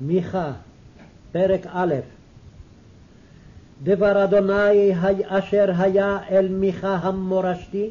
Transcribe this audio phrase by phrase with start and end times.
[0.00, 0.52] מיכה,
[1.32, 1.94] פרק א'
[3.82, 4.92] דבר אדוני
[5.26, 7.90] אשר היה אל מיכה המורשתי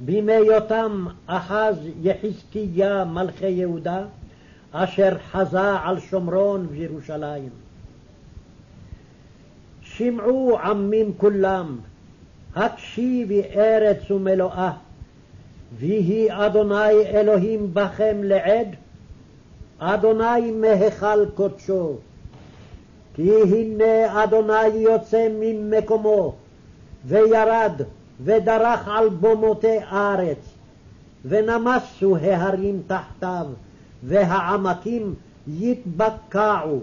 [0.00, 4.04] בימי יותם אחז יחזקיה מלכי יהודה
[4.72, 7.48] אשר חזה על שומרון וירושלים.
[9.82, 11.78] שמעו עמים כולם,
[12.56, 14.72] הקשיבי ארץ ומלואה,
[15.78, 18.68] ויהי אדוני אלוהים בכם לעד,
[19.84, 21.96] אדוני מהיכל קודשו.
[23.14, 26.34] כי הנה אדוני יוצא ממקומו,
[27.06, 27.72] וירד,
[28.24, 30.38] ודרך על במותי ארץ,
[31.24, 33.46] ונמסו ההרים תחתיו,
[34.04, 35.14] והעמקים
[35.48, 36.80] יתבקעו,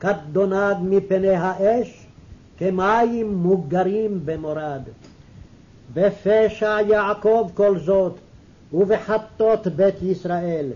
[0.00, 2.06] כדונג מפני האש,
[2.58, 4.82] כמים מוגרים במורד.
[5.94, 8.14] בפשע יעקב כל זאת,
[8.72, 10.66] ובחטות בית ישראל.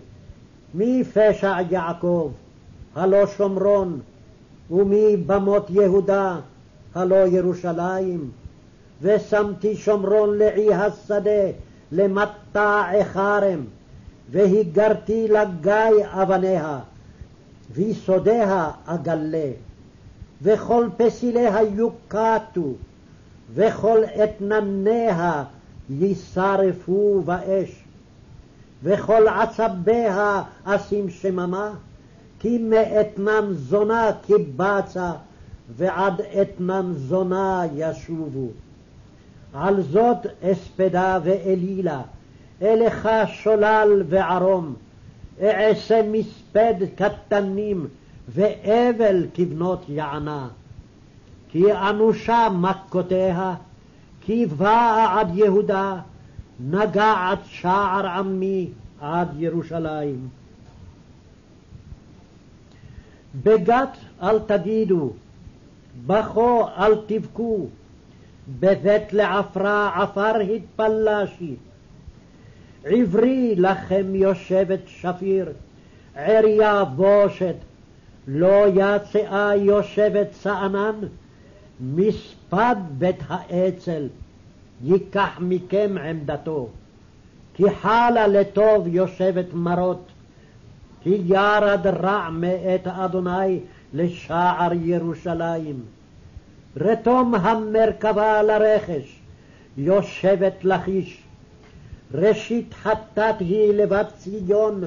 [0.75, 2.31] מי פשע יעקב?
[2.95, 4.01] הלא שומרון,
[4.71, 6.37] ומי במות יהודה?
[6.95, 8.31] הלא ירושלים.
[9.03, 11.51] ושמתי שומרון לעי השדה,
[11.93, 13.65] למטע חרם,
[14.31, 16.79] והיגרתי לגיא אבניה,
[17.73, 19.51] ויסודיה אגלה.
[20.43, 22.73] וכל פסיליה יוקטו,
[23.55, 25.45] וכל אתנניה
[25.91, 27.85] יישרפו באש.
[28.83, 31.71] וכל עצביה אשים שממה,
[32.39, 35.13] כי מאתנן זונה קיבצה,
[35.77, 38.49] ועד אתנן זונה ישובו.
[39.55, 42.01] על זאת אספדה ואלילה,
[42.63, 44.75] אליך שולל וערום,
[45.43, 47.87] אעשה מספד קטנים,
[48.29, 50.49] ואבל כבנות יענה.
[51.49, 53.55] כי אנושה מכותיה,
[54.21, 55.97] כי באה עד יהודה,
[56.69, 58.69] נגעת שער עמי
[59.01, 60.29] עד ירושלים.
[63.43, 65.13] בגת אל תגידו,
[66.07, 67.67] בכו אל תבכו,
[68.61, 71.55] בבית לעפרה עפר התפלשי.
[72.85, 75.53] עברי לכם יושבת שפיר,
[76.15, 77.55] עריה בושת,
[78.29, 80.95] לא יצאה יושבת צענן,
[81.81, 84.07] מספד בית האצ"ל,
[84.85, 86.69] ייקח מכם עמדתו.
[87.55, 90.07] כי חלה לטוב יושבת מרות,
[91.03, 93.61] כי ירד רע מאת אדוני
[93.95, 95.81] לשער ירושלים.
[96.77, 99.21] רתום המרכבה לרכש,
[99.77, 101.23] יושבת לכיש.
[102.15, 104.85] ראשית חטאת היא לבת ציון,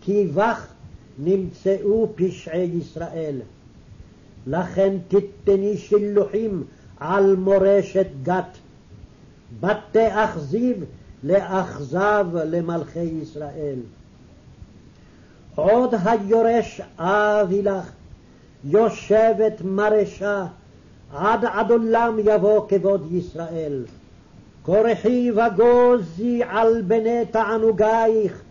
[0.00, 0.66] כי בך
[1.18, 3.40] נמצאו פשעי ישראל.
[4.46, 6.64] לכן תתני שילוחים
[7.00, 8.58] על מורשת גת.
[9.60, 10.84] בתי אכזיב
[11.22, 13.78] לאכזב למלכי ישראל.
[15.54, 17.92] עוד היורש אבי לך,
[18.64, 20.46] יושבת מרשה,
[21.12, 23.84] עד עד עולם יבוא כבוד ישראל.
[24.62, 28.42] כורחי וגוזי על בני תענוגייך,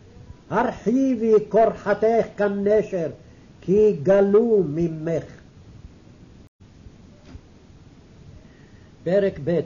[0.49, 3.07] הרחיבי כורחתך כנשר,
[3.61, 5.23] כי גלו ממך.
[9.03, 9.59] פרק ב'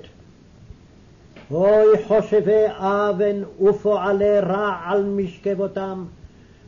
[1.49, 6.05] הוי חושבי אבן ופועלי רע על משכבותם,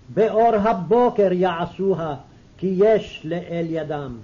[0.10, 2.16] באור הבוקר יעשוה,
[2.58, 4.18] כי יש לאל ידם.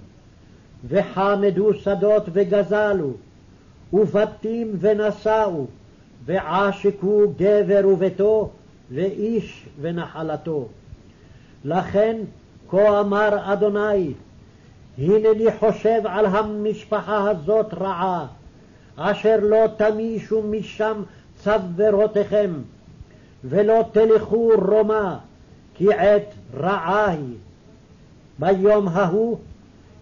[0.88, 3.10] וחמדו שדות וגזלו,
[3.92, 5.66] ובתים ונשאו,
[6.24, 8.50] ועשקו גבר וביתו,
[8.90, 10.68] ואיש ונחלתו.
[11.64, 12.16] לכן
[12.68, 14.12] כה אמר אדוני,
[14.98, 18.26] הנני חושב על המשפחה הזאת רעה,
[18.96, 21.02] אשר לא תמישו משם
[21.42, 22.50] צוורותיכם,
[23.44, 25.14] ולא תלכו רומא,
[25.74, 27.36] כי עת רעה היא.
[28.38, 29.38] ביום ההוא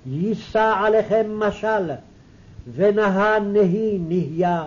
[0.06, 1.90] יישא עליכם משל,
[2.74, 4.64] ונהה נהי נהיה,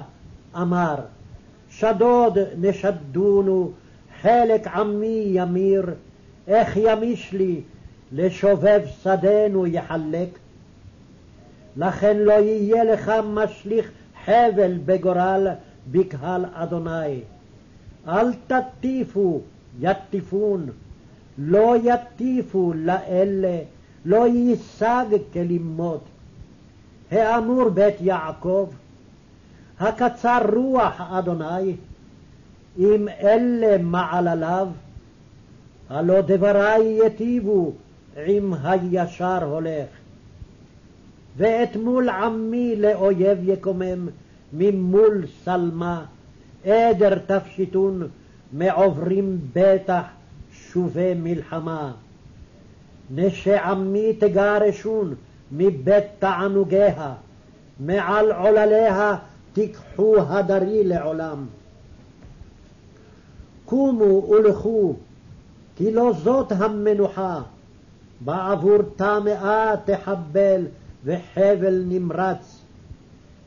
[0.56, 0.96] אמר,
[1.70, 3.72] שדוד נשדונו,
[4.22, 5.86] חלק עמי ימיר,
[6.48, 7.62] איך ימיש לי,
[8.12, 10.30] לשובב שדנו יחלק.
[11.78, 13.92] לכן לא יהיה לך משליך
[14.26, 15.48] חבל בגורל
[15.92, 17.20] בקהל אדוני.
[18.08, 19.42] אל תטיפו,
[19.80, 20.70] יטיפון,
[21.38, 23.58] לא יטיפו לאלה,
[24.06, 26.04] לא ייסג כלימות.
[27.12, 28.70] האמור בית יעקב,
[29.80, 31.76] הקצר רוח אדוני,
[32.80, 34.68] אם אלה מעלליו,
[35.90, 37.72] הלא דברי יטיבו
[38.26, 40.03] עם הישר הולך.
[41.38, 44.08] ואת מול עמי לאויב יקומם,
[44.54, 46.06] ממול שלמה,
[46.66, 48.08] עדר תפשיטון,
[48.54, 50.04] מעוברים בטח
[50.52, 51.92] שובי מלחמה.
[53.16, 55.16] נשי עמי תגרשון
[55.52, 57.14] מבית תענוגיה,
[57.80, 59.16] מעל עולליה
[59.54, 61.46] תיקחו הדרי לעולם.
[63.66, 64.96] קומו ולכו,
[65.76, 67.42] כי לא זאת המנוחה,
[68.22, 70.66] בעבור טמאה תחבל
[71.06, 72.60] וחבל נמרץ.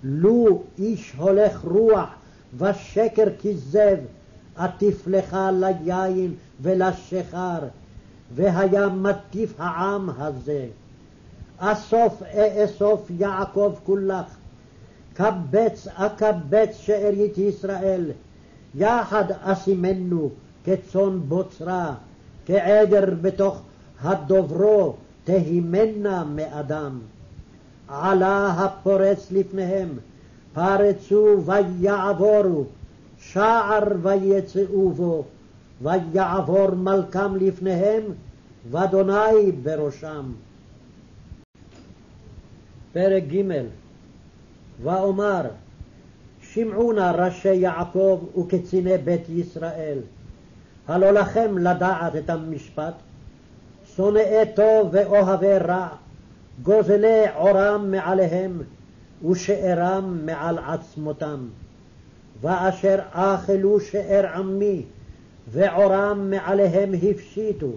[0.04, 2.08] לו איש הולך רוח
[2.58, 3.96] ושקר כזב,
[4.56, 7.58] אטיף לך ליין ולשיכר,
[8.34, 10.66] והיה מטיף העם הזה.
[11.58, 14.26] אסוף אאסוף יעקב כולך,
[15.14, 18.10] קבץ אקבץ שארית ישראל,
[18.74, 20.30] יחד אשימנו
[20.64, 21.94] כצאן בוצרה,
[22.46, 23.62] כעדר בתוך
[24.02, 24.94] הדוברו
[25.24, 26.98] תהימנה מאדם.
[27.88, 29.88] עלה הפורץ לפניהם,
[30.54, 32.64] פרצו ויעבורו,
[33.18, 35.24] שער ויצאו בו,
[35.82, 38.02] ויעבור מלכם לפניהם,
[38.70, 40.32] ואדוני בראשם.
[42.92, 43.42] פרק ג'
[44.82, 45.42] ואומר
[46.40, 49.98] שמעו נא ראשי יעקב וקציני בית ישראל,
[50.88, 52.94] הלא לכם לדעת את המשפט,
[53.96, 55.88] שונאי טוב ואוהבי רע,
[56.62, 58.62] גוזלי עורם מעליהם,
[59.30, 61.48] ושארם מעל עצמותם.
[62.40, 64.82] ואשר אכלו שאר עמי,
[65.48, 67.70] ועורם מעליהם הפשיטו,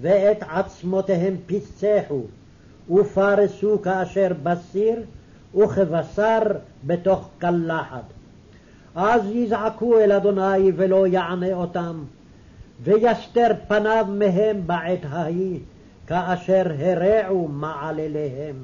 [0.00, 2.22] ואת עצמותיהם פיצחו,
[2.90, 5.02] ופרסו כאשר בסיר,
[5.56, 6.40] וכבשר
[6.86, 8.04] בתוך קלחת.
[8.94, 12.04] אז יזעקו אל אדוני ולא יענה אותם,
[12.82, 15.58] ויסתר פניו מהם בעת ההיא,
[16.06, 18.56] כאשר הרעו מעלליהם.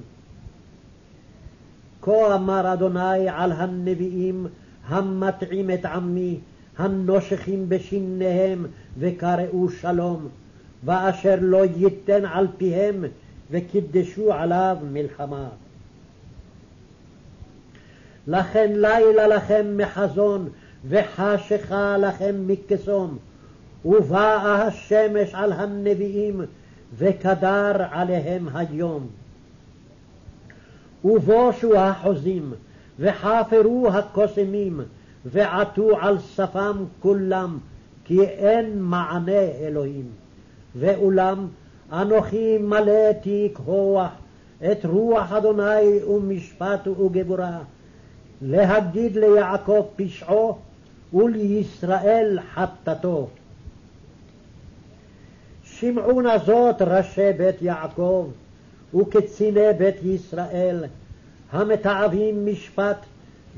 [2.03, 4.47] כה אמר אדוני על הנביאים
[4.89, 6.39] המטעים את עמי,
[6.79, 8.67] הנושכים בשיניהם
[8.99, 10.29] וקראו שלום,
[10.85, 13.05] ואשר לא ייתן על פיהם
[13.51, 15.49] וקידשו עליו מלחמה.
[18.27, 20.49] לכן לילה לכם מחזון,
[20.89, 23.19] וחשכה לכם מקסום,
[23.85, 26.41] ובאה השמש על הנביאים,
[26.99, 29.07] וקדר עליהם היום.
[31.05, 32.53] ובושו החוזים,
[32.99, 34.81] וחפרו הקוסמים,
[35.25, 37.59] ועטו על שפם כולם,
[38.05, 40.07] כי אין מענה אלוהים.
[40.77, 41.49] ואולם
[41.93, 44.11] אנוכי מלא תיק הוח,
[44.73, 47.59] את רוח אדוני ומשפט וגבורה,
[48.43, 50.59] להגיד ליעקב פשעו
[51.15, 53.29] ולישראל חטאתו.
[55.81, 58.29] שמעו נא זאת ראשי בית יעקב
[58.95, 60.85] וקציני בית ישראל,
[61.53, 62.97] המתעבים משפט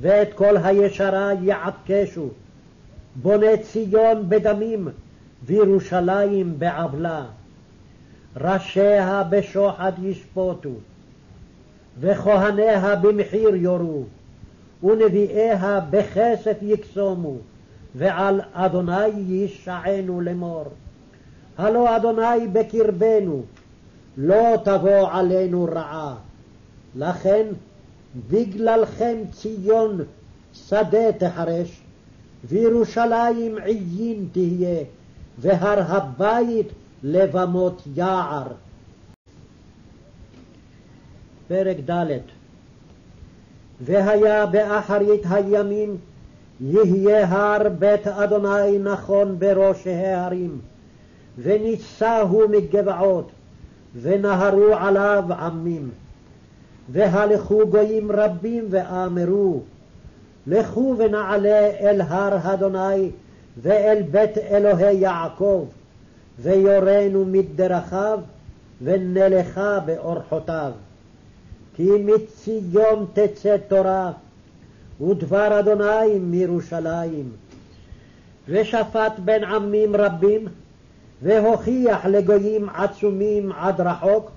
[0.01, 2.29] ואת כל הישרה יעקשו,
[3.17, 4.89] בוני ציון בדמים
[5.45, 7.25] וירושלים בעוולה.
[8.37, 10.71] ראשיה בשוחד ישפוטו,
[12.01, 14.05] וכהניה במחיר יורו,
[14.83, 17.37] ונביאיה בכסף יקסומו,
[17.95, 20.65] ועל אדוני ישענו לאמור.
[21.59, 23.43] הלא אדוני בקרבנו,
[24.17, 26.15] לא תבוא עלינו רעה.
[26.97, 27.47] לכן
[28.31, 30.01] בגללכם ציון
[30.53, 31.81] שדה תחרש,
[32.45, 34.85] וירושלים עיין תהיה,
[35.39, 36.69] והר הבית
[37.03, 38.47] לבמות יער.
[41.49, 42.19] פרק ד'
[43.81, 45.97] והיה באחרית הימים
[46.61, 50.59] יהיה הר בית אדוני נכון בראש ההרים,
[51.39, 53.31] ונישאו מגבעות,
[54.03, 55.91] ונהרו עליו עמים.
[56.93, 59.61] והלכו גויים רבים ואמרו,
[60.47, 63.11] לכו ונעלה אל הר אדוני
[63.63, 65.67] ואל בית אלוהי יעקב,
[66.39, 68.21] ויורנו מדרכיו,
[68.83, 70.73] ונלכה באורחותיו.
[71.77, 74.13] כי מציון תצא תורה,
[75.01, 77.33] ודבר אדוני מירושלים.
[78.49, 80.49] ושפט בין עמים רבים,
[81.23, 84.31] והוכיח לגויים עצומים עד רחוק,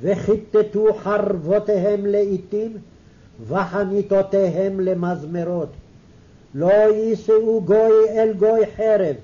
[0.00, 2.72] וכיתתו חרבותיהם לאיתים,
[3.48, 5.68] וחניתותיהם למזמרות.
[6.54, 9.16] לא יישאו גוי אל גוי חרב,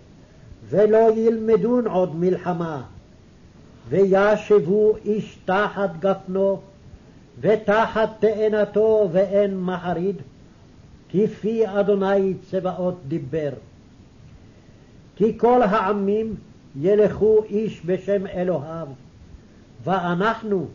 [0.69, 2.83] ולא ילמדון עוד מלחמה.
[3.89, 6.61] וישבו איש תחת גפנו,
[7.41, 10.17] ותחת תאנתו ואין מחריד,
[11.11, 13.51] כפי אדוני צבאות דיבר.
[15.17, 16.35] כי כל העמים
[16.77, 18.87] ילכו איש בשם אלוהיו,
[19.85, 20.67] ואנחנו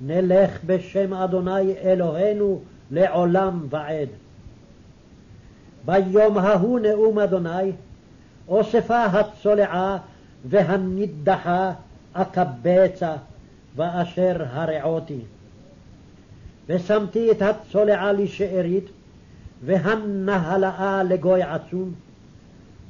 [0.00, 4.08] נלך בשם אדוני אלוהינו לעולם ועד.
[5.84, 7.72] ביום ההוא נאום אדוני,
[8.48, 9.98] אוספה הצולעה
[10.44, 11.72] והנידחה
[12.12, 13.14] אקבצה,
[13.76, 15.20] ואשר הרעותי.
[16.66, 18.84] ושמתי את הצולעה לשארית,
[19.64, 21.92] והנהלאה לגוי עצום,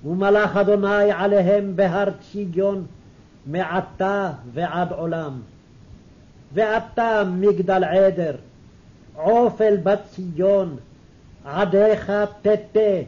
[0.04, 2.86] ומלך אדוני עליהם בהר ציגיון,
[3.46, 5.40] מעתה ועד עולם.
[6.54, 8.34] ואתה מגדל עדר,
[9.14, 10.76] עופל בציון,
[11.44, 13.00] עדיך תתה,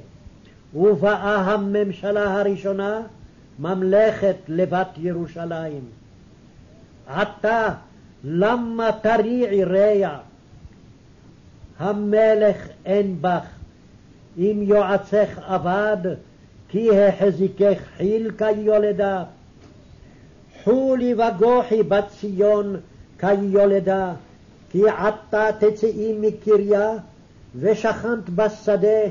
[0.75, 3.01] ובאה הממשלה הראשונה,
[3.59, 5.85] ממלכת לבת ירושלים.
[7.07, 7.69] עתה
[8.25, 10.19] למה תריעי רע?
[11.79, 13.47] המלך אין בך,
[14.39, 16.15] אם יועצך אבד,
[16.73, 19.25] כי החזיקך חיל כיולדה.
[20.65, 22.77] חולי וגוחי בציון
[23.19, 24.13] כיולדה,
[24.71, 26.93] כי עתה תצאי מקריה,
[27.57, 29.03] ושכנת בשדה,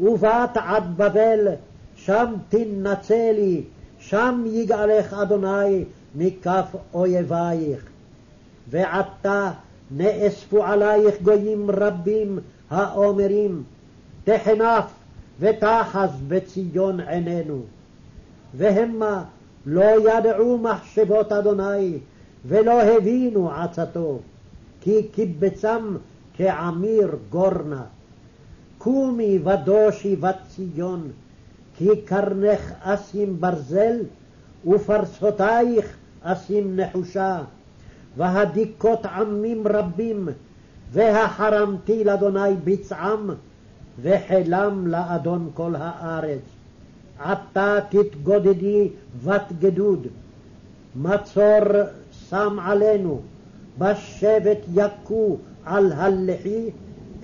[0.00, 1.48] ובאת עד בבל,
[1.96, 3.62] שם תנצלי,
[3.98, 5.84] שם יגאלך אדוני
[6.14, 7.88] מכף אויבייך.
[8.70, 9.50] ועתה
[9.90, 12.38] נאספו עלייך גויים רבים
[12.70, 13.62] האומרים,
[14.24, 14.84] תחנף
[15.40, 17.60] ותחז בציון עינינו.
[18.54, 19.24] והמה
[19.66, 21.98] לא ידעו מחשבות אדוני,
[22.46, 24.18] ולא הבינו עצתו,
[24.80, 25.96] כי קיבצם
[26.36, 27.82] כעמיר גורנה.
[28.78, 31.10] קומי ודושי בציון,
[31.76, 33.96] כי קרנך אשים ברזל,
[34.66, 37.40] ופרסותייך אשים נחושה.
[38.16, 40.28] והדיכות עמים רבים,
[40.92, 43.30] והחרמתי לאדוני בצעם,
[44.02, 46.40] וחילם לאדון כל הארץ.
[47.18, 48.88] עתה תתגודדי
[49.24, 50.06] בת גדוד,
[50.96, 51.64] מצור
[52.28, 53.20] שם עלינו,
[53.78, 56.70] בשבט יכו על הלחי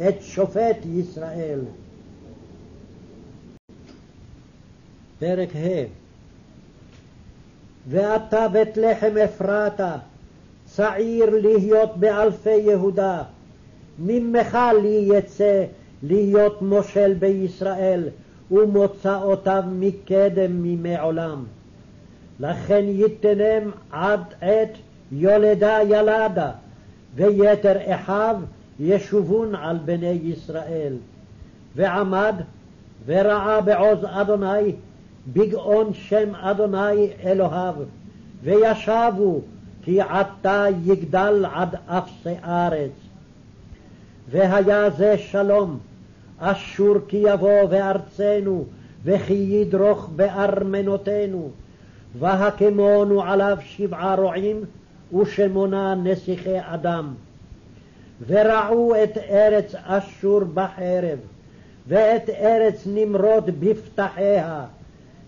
[0.09, 1.61] את שופט ישראל.
[5.19, 5.85] פרק ה'
[7.88, 9.97] ואתה בית לחם אפרתה,
[10.64, 13.23] צעיר להיות באלפי יהודה,
[13.99, 15.64] ממך לי יצא
[16.06, 18.08] להיות מושל בישראל,
[18.50, 21.44] ומוצאותיו מקדם מימי עולם.
[22.40, 24.70] לכן יתנם עד עת
[25.12, 26.50] יולדה ילדה,
[27.14, 28.37] ויתר אחיו
[28.80, 30.92] ישובון על בני ישראל.
[31.76, 32.34] ועמד
[33.06, 34.73] וראה בעוז אדוני,
[35.32, 37.75] בגאון שם אדוני אלוהיו,
[38.42, 39.40] וישבו
[39.82, 42.90] כי עתה יגדל עד אפסי ארץ.
[44.30, 45.78] והיה זה שלום,
[46.38, 48.64] אשור כי יבוא בארצנו,
[49.05, 51.50] וכי ידרוך בארמנותינו,
[52.19, 54.64] והקמונו עליו שבעה רועים,
[55.21, 57.14] ושמונה נסיכי אדם.
[58.26, 61.19] ורעו את ארץ אשור בחרב,
[61.88, 64.64] ואת ארץ נמרוד בפתחיה,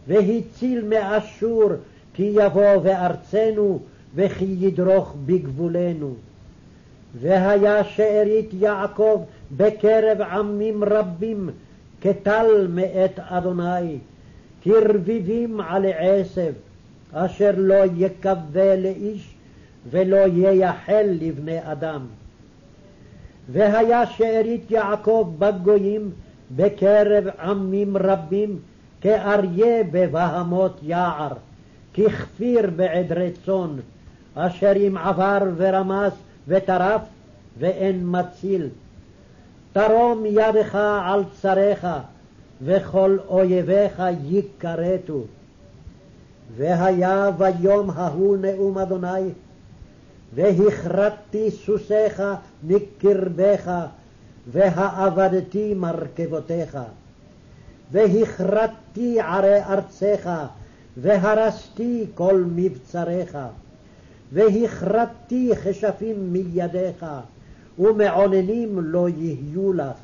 [0.08, 1.70] והציל מאשור
[2.14, 3.78] כי יבוא בארצנו,
[4.14, 6.14] וכי ידרוך בגבולנו.
[7.14, 9.22] והיה שארית יעקב
[9.56, 11.50] בקרב עמים רבים,
[12.00, 13.98] כטל מאת אדוני,
[14.62, 16.52] כרביבים עלי עשב,
[17.12, 19.34] אשר לא יקווה לאיש,
[19.90, 22.06] ולא ייחל לבני אדם.
[23.52, 26.10] והיה שארית יעקב בגויים,
[26.56, 28.58] בקרב עמים רבים,
[29.00, 31.32] כאריה בבהמות יער,
[31.94, 33.70] ככפיר בעדרי צאן,
[34.34, 36.12] אשר אם עבר ורמס
[36.48, 37.02] וטרף,
[37.58, 38.68] ואין מציל.
[39.72, 41.86] תרום ידך על צריך,
[42.62, 45.20] וכל אויביך יכרתו.
[46.56, 49.30] והיה ביום ההוא נאום אדוני,
[50.34, 52.22] והכרתתי סוסיך
[52.62, 53.72] מקרבך,
[54.52, 56.78] והאבדתי מרכבותיך.
[57.92, 60.30] והכרתתי ערי ארצך,
[60.96, 63.38] והרסתי כל מבצריך.
[64.32, 67.06] והכרתתי כשפים מידיך,
[67.78, 69.96] ומעוננים לא יהיו לך.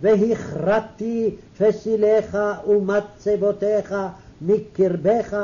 [0.00, 3.94] והכרתתי פסיליך ומצבותיך
[4.40, 5.36] מקרבך,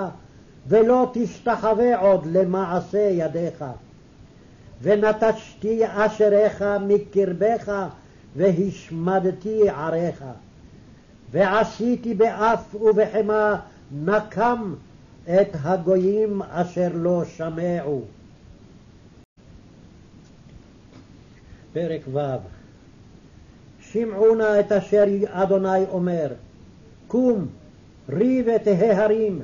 [0.68, 3.64] ולא תשתחווה עוד למעשה ידיך.
[4.82, 7.72] ונטשתי אשריך מקרבך,
[8.36, 10.24] והשמדתי עריך.
[11.30, 13.60] ועשיתי באף ובחמה
[13.92, 14.74] נקם
[15.24, 18.02] את הגויים אשר לא שמעו.
[21.72, 22.20] פרק ו'
[23.80, 26.28] שמעו נא את אשר אדוני אומר,
[27.08, 27.46] קום,
[28.08, 29.42] ריב את ההרים,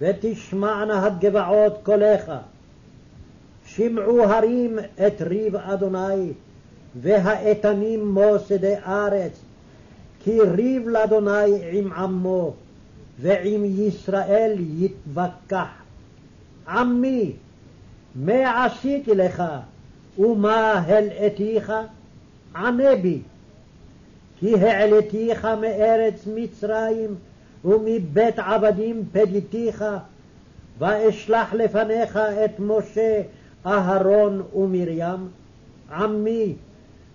[0.00, 2.32] ותשמענה הגבעות קולך.
[3.66, 6.32] שמעו הרים את ריב אדוני,
[7.00, 9.32] והאיתנים מוסדי ארץ,
[10.20, 12.54] כי ריב לאדוני עם עמו,
[13.22, 15.68] ועם ישראל יתווכח.
[16.68, 17.32] עמי,
[18.14, 19.42] מה עשיתי לך
[20.18, 21.72] ומה הלאתיך?
[22.56, 23.20] ענה בי.
[24.38, 27.14] כי העליתיך מארץ מצרים
[27.64, 29.84] ומבית עבדים פדיתיך,
[30.78, 33.22] ואשלח לפניך את משה,
[33.66, 35.28] אהרון ומרים,
[35.92, 36.54] עמי,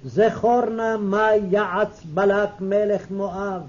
[0.06, 3.62] זכור נא מה יעץ בלק מלך מואב,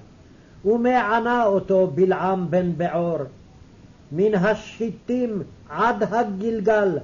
[0.64, 3.18] ומה ענה אותו בלעם בן בעור.
[4.12, 6.98] מן השחיתים עד הגלגל,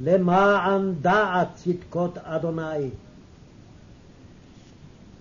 [0.00, 2.90] למען דעת צדקות אדוני.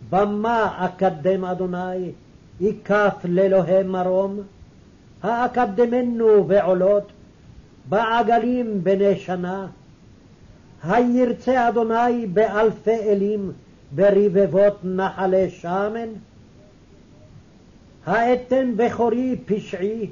[0.09, 2.11] במה אקדם אדוני,
[2.59, 4.39] ייקף לאלוהי מרום?
[5.23, 7.11] האקדמנו בעולות,
[7.89, 9.67] בעגלים בני שנה?
[10.83, 13.51] הירצה אדוני באלפי אלים,
[13.95, 16.09] ברבבות נחלי שמן?
[18.05, 20.09] האתן בכורי פשעי,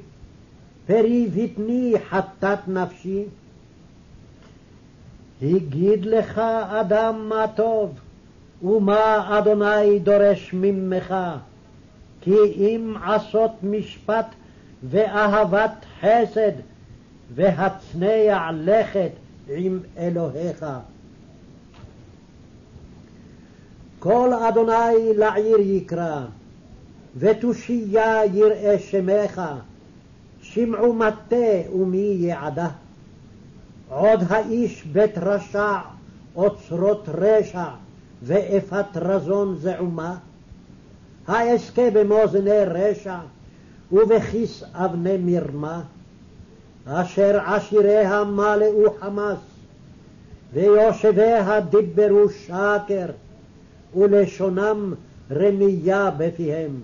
[0.86, 3.24] פרי בטני חטאת נפשי?
[5.42, 8.00] הגיד לך אדם מה טוב,
[8.62, 11.14] ומה אדוני דורש ממך,
[12.20, 14.26] כי אם עשות משפט
[14.82, 16.52] ואהבת חסד,
[17.34, 19.10] והצנע לכת
[19.48, 20.66] עם אלוהיך.
[23.98, 26.24] כל אדוני לעיר יקרא,
[27.16, 29.42] ותושייה יראה שמך,
[30.42, 32.68] שמעו מטה ומי יעדה.
[33.88, 35.78] עוד האיש בית רשע,
[36.36, 37.64] אוצרות רשע,
[38.22, 40.16] ואפת רזון זעומה?
[41.26, 43.18] האזכה במאזני רשע,
[43.92, 45.82] ובכיס אבני מרמה?
[46.86, 49.38] אשר עשיריה מלאו חמס,
[50.52, 53.06] ויושביה דיברו שקר,
[53.96, 54.94] ולשונם
[55.30, 56.80] רמייה בפיהם.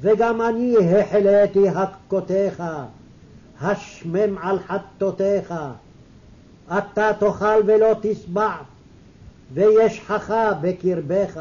[0.00, 2.62] וגם אני החלאתי הכותיך,
[3.60, 5.54] השמם על חטאותיך.
[6.78, 8.56] אתה תאכל ולא תשבע,
[9.54, 11.40] וישחך בקרבך,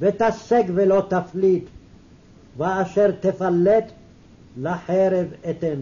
[0.00, 1.64] ותשג ולא תפליט,
[2.56, 3.92] ואשר תפלט
[4.56, 5.80] לחרב אתן.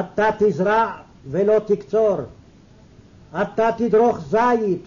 [0.00, 0.92] אתה תזרע
[1.30, 2.16] ולא תקצור,
[3.42, 4.82] אתה תדרוך זית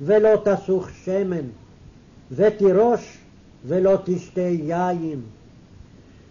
[0.00, 1.44] ולא תסוך שמן,
[2.32, 3.18] ותירוש
[3.68, 5.20] ולא תשתה יין.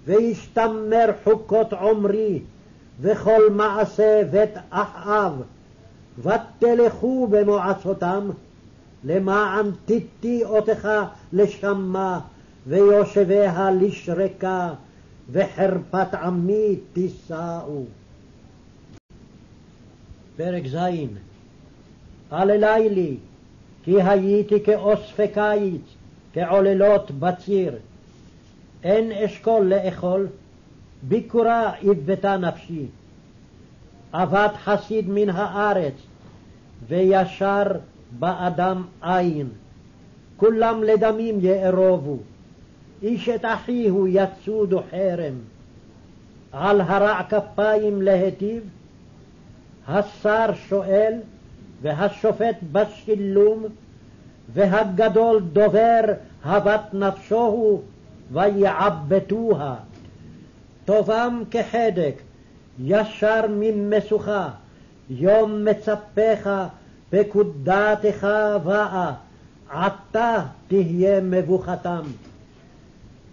[0.05, 2.39] וישתמר חוקות עומרי,
[3.01, 5.41] וכל מעשה בית אחאב,
[6.19, 8.29] ותלכו במועצותם,
[9.03, 10.87] למען תיתי אותך
[11.33, 12.19] לשמה,
[12.67, 14.73] ויושביה לשרקה,
[15.31, 17.83] וחרפת עמי תישאו.
[20.37, 20.77] פרק ז'
[22.29, 23.17] עללי לי,
[23.83, 25.81] כי הייתי כאוספי קיץ,
[26.33, 27.73] כעוללות בציר.
[28.83, 30.27] אין אשכול לאכול,
[31.03, 32.85] ביכורה הבאתה נפשי.
[34.13, 35.93] עבד חסיד מן הארץ,
[36.87, 37.63] וישר
[38.19, 39.47] באדם אין.
[40.37, 42.17] כולם לדמים יארובו,
[43.01, 45.33] איש את אחיהו יצודו חרם.
[46.51, 48.63] על הרע כפיים להיטיב,
[49.87, 51.13] השר שואל,
[51.81, 53.65] והשופט בשילום,
[54.53, 56.01] והגדול דובר
[56.43, 57.81] הבת נפשו הוא,
[58.31, 59.75] ויעבטוה.
[60.85, 62.15] טובם כחדק,
[62.79, 64.49] ישר ממשוכה,
[65.09, 66.49] יום מצפך,
[67.09, 68.27] פקודתך
[68.63, 69.13] באה,
[69.69, 72.03] עתה תהיה מבוכתם.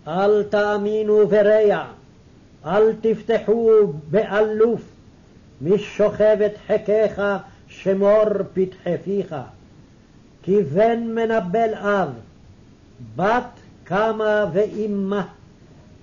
[0.08, 1.84] אל תאמינו ברע,
[2.66, 3.70] אל תפתחו
[4.10, 4.80] באלוף,
[5.60, 7.22] משוכבת חקיך
[7.68, 8.24] שמור
[8.54, 9.34] פתחי פיך.
[10.44, 12.08] כי בן מנבל אב,
[13.16, 13.50] בת
[13.84, 15.26] קמה ואימה,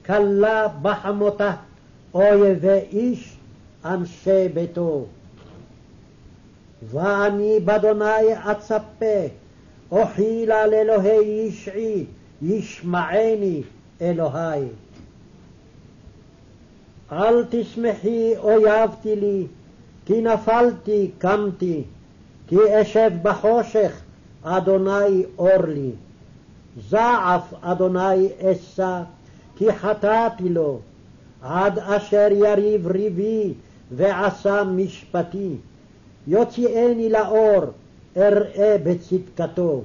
[0.06, 1.56] כלה בחמותה,
[2.14, 3.38] אויבי איש,
[3.86, 5.06] אנשי ביתו.
[6.84, 9.26] ואני באדוני אצפה,
[9.92, 12.06] אוכילה לאלוהי ישעי,
[12.42, 13.64] ישמעני
[14.02, 14.66] אלוהי.
[17.12, 19.48] אל תשמחי אויבתי לי,
[20.06, 21.84] כי נפלתי קמתי,
[22.48, 24.02] כי אשב בחושך,
[24.44, 25.92] אדוני אור לי.
[26.90, 29.02] זעף אדוני אשא,
[29.56, 30.80] כי חטאתי לו,
[31.42, 33.54] עד אשר יריב ריבי
[33.92, 35.56] ועשה משפטי.
[36.28, 37.64] יוציאני לאור,
[38.18, 39.82] אראה בצדקתו.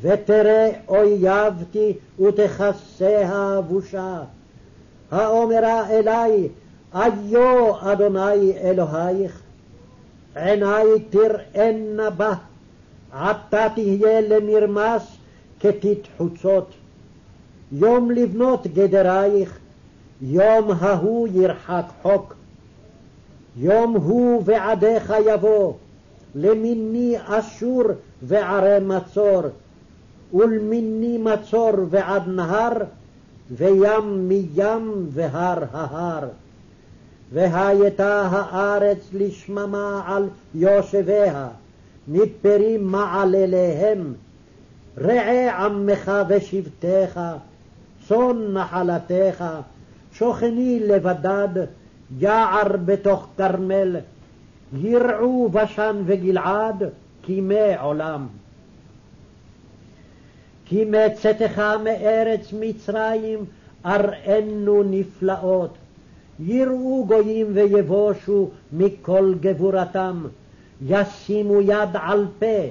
[0.00, 4.18] ותראה אויבתי ותכסה הבושה.
[5.10, 6.48] האומרה אלי,
[6.94, 9.40] איו אדוני אלוהיך,
[10.34, 12.34] עיני תראנה בה,
[13.12, 15.16] עתה תהיה למרמס
[15.60, 16.70] כתית חוצות.
[17.72, 19.58] יום לבנות גדרייך,
[20.22, 22.34] יום ההוא ירחק חוק.
[23.56, 25.72] יום הוא ועדיך יבוא,
[26.34, 27.82] למיני אשור
[28.22, 29.42] וערי מצור,
[30.34, 32.72] ולמיני מצור ועד נהר,
[33.50, 36.28] וים מים והר ההר.
[37.32, 41.48] והייתה הארץ לשממה על יושביה,
[42.08, 44.14] נתפרים מעלליהם.
[44.98, 47.20] רעה עמך ושבטך,
[48.08, 49.44] צאן נחלתך,
[50.12, 51.64] שוכני לבדד,
[52.18, 53.96] יער בתוך כרמל,
[54.72, 56.82] ירעו בשן וגלעד,
[57.22, 58.26] כימי עולם.
[60.64, 63.44] כי מצאתך מארץ מצרים,
[63.86, 65.74] אראנו נפלאות.
[66.40, 70.26] יראו גויים ויבושו מכל גבורתם,
[70.86, 72.66] ישימו יד על פה,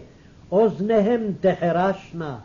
[0.52, 2.38] אוזניהם תחרשנה.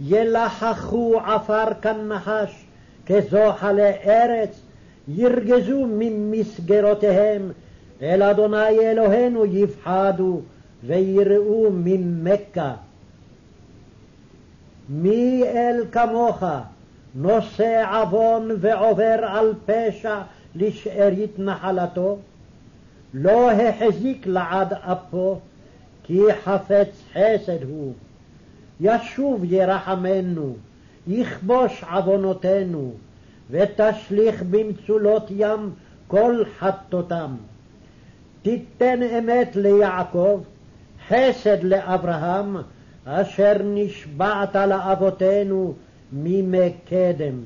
[0.00, 2.64] ילחכו עפר כנחש,
[3.06, 4.60] כזוחלי ארץ,
[5.08, 7.52] ירגזו ממסגרותיהם,
[8.02, 10.40] אל אדוני אלוהינו יפחדו,
[10.84, 12.74] ויראו ממכה.
[14.88, 16.42] מי אל כמוך,
[17.14, 20.20] נושא עוון ועובר על פשע
[20.54, 22.18] לשארית נחלתו?
[23.14, 25.38] לא החזיק לעד אפו,
[26.02, 27.92] כי חפץ חסד הוא.
[28.80, 30.56] ישוב ירחמנו,
[31.06, 32.92] יכבוש עוונותינו,
[33.50, 35.70] ותשליך במצולות ים
[36.06, 37.36] כל חטאותם.
[38.42, 40.40] תיתן אמת ליעקב,
[41.08, 42.56] חסד לאברהם,
[43.04, 45.74] אשר נשבעת לאבותינו
[46.12, 47.42] מימי קדם.